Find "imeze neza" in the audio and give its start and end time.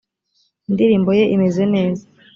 1.35-2.03